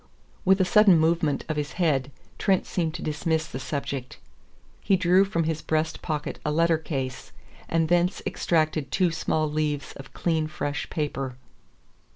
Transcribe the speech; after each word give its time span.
With 0.43 0.59
a 0.59 0.65
sudden 0.65 0.97
movement 0.97 1.45
of 1.47 1.57
his 1.57 1.73
head 1.73 2.11
Trent 2.39 2.65
seemed 2.65 2.95
to 2.95 3.03
dismiss 3.03 3.45
the 3.45 3.59
subject. 3.59 4.17
He 4.81 4.95
drew 4.97 5.23
from 5.23 5.43
his 5.43 5.61
breast 5.61 6.01
pocket 6.01 6.39
a 6.43 6.49
letter 6.51 6.79
case, 6.79 7.31
and 7.69 7.87
thence 7.87 8.19
extracted 8.25 8.89
two 8.89 9.11
small 9.11 9.47
leaves 9.47 9.93
of 9.97 10.11
clean, 10.15 10.47
fresh 10.47 10.89
paper. 10.89 11.35